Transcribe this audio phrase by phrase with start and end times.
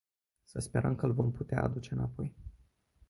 [0.43, 2.35] Să sperăm că îl vom putea aduce înapoi.